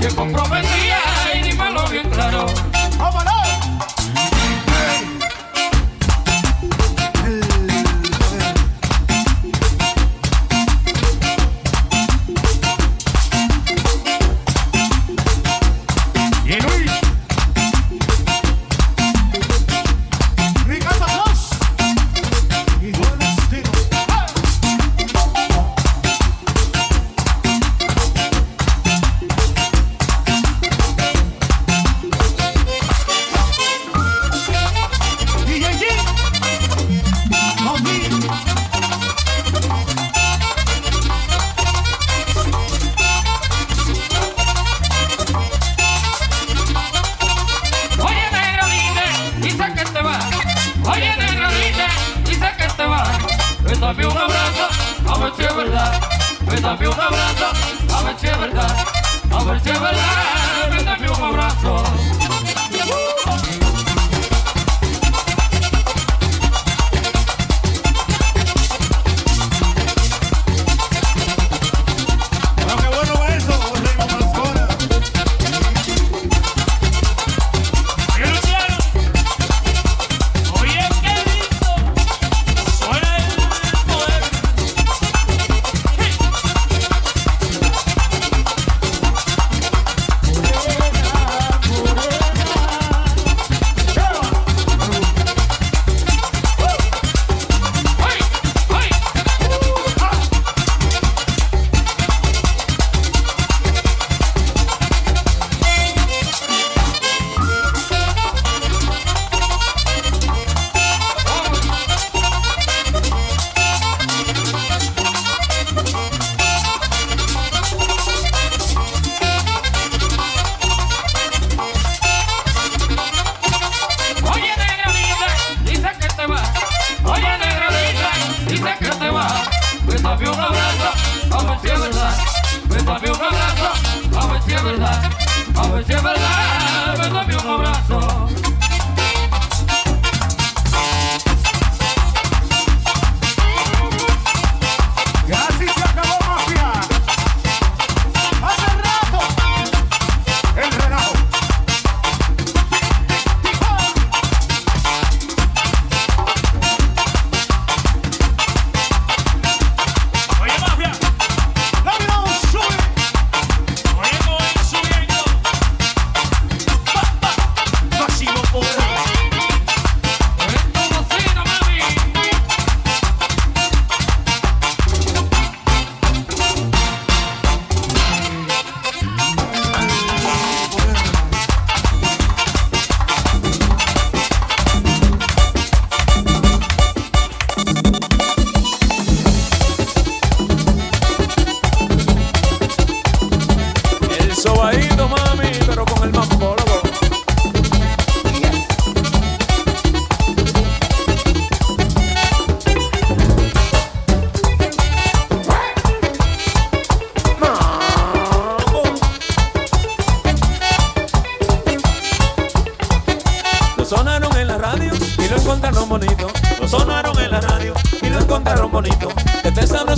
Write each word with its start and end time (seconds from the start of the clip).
se 0.00 0.14
comprometía. 0.14 0.93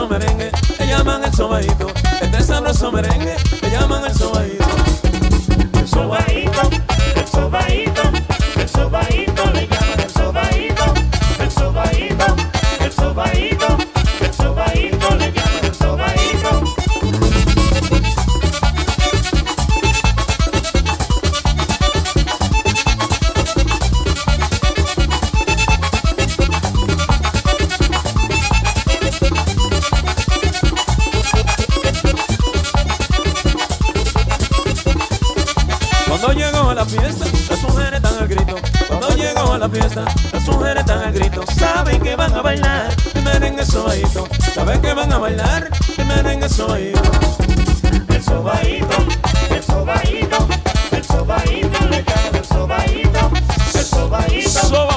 sabroso 0.00 0.08
merengue, 0.08 0.50
le 0.78 0.86
llaman 0.86 1.24
el 1.24 1.34
sobadito. 1.34 1.86
Este 2.22 2.42
sabroso 2.42 2.90
merengue, 2.90 3.36
le 3.60 3.70
llaman 3.70 4.04
el 4.04 4.14
sobadito. 4.14 4.64
El 5.74 5.88
sobadito. 5.88 6.49
Las 39.72 40.48
mujeres 40.48 40.80
están 40.80 40.98
a 40.98 41.12
gritos, 41.12 41.44
saben 41.56 42.02
que 42.02 42.16
van 42.16 42.34
a 42.34 42.42
bailar. 42.42 42.92
Que 43.12 43.20
merengue 43.20 43.64
sobaíto, 43.64 44.26
saben 44.52 44.82
que 44.82 44.92
van 44.92 45.12
a 45.12 45.18
bailar. 45.18 45.70
Que 45.94 46.04
merengue 46.04 46.48
sobaíto. 46.48 47.00
El 48.08 48.22
sobaíto, 48.22 48.96
el 49.50 49.62
sobaíto, 49.62 50.48
el 50.90 51.04
sobaíto 51.04 51.88
le 51.88 52.04
cae 52.04 52.30
el 52.32 52.44
sobaíto. 52.44 53.30
El 53.72 53.84
sobaíto. 53.84 54.89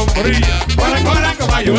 sombrilla. 0.00 0.66
Para 0.76 1.34
caballo. 1.34 1.74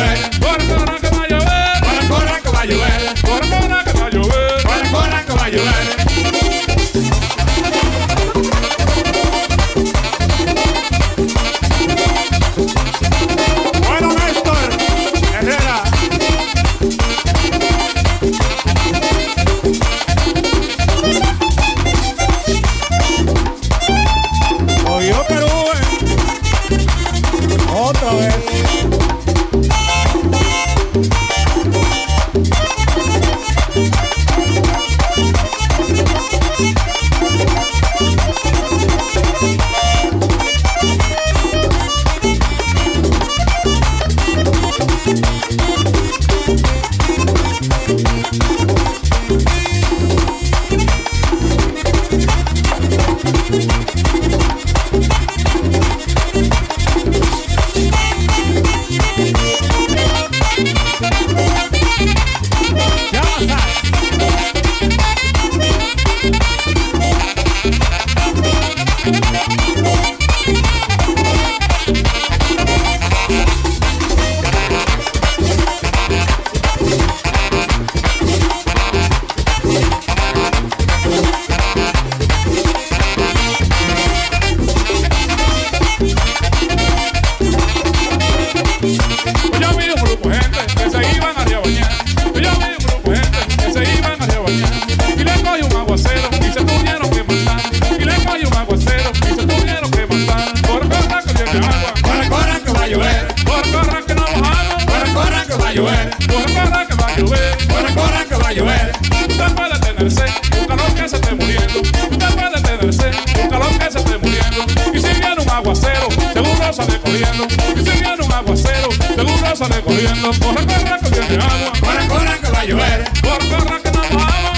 sale 119.60 119.82
corriendo. 119.82 120.30
Corre, 120.40 120.64
corre, 120.64 121.10
que 121.10 121.20
viene 121.20 121.44
agua. 121.44 121.72
Corre, 121.80 122.08
corre, 122.08 122.40
que 122.40 122.50
va 122.50 122.60
a 122.60 122.64
llover. 122.64 123.10
Corre, 123.20 123.48
corre, 123.50 123.82
que 123.82 123.90
no. 123.90 124.00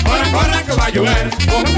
Corre, 0.04 0.32
corre, 0.32 0.64
que 0.64 0.73
va 0.75 0.85
a 0.85 0.90
llover. 0.90 1.72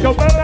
Go 0.00 0.14
better. 0.14 0.37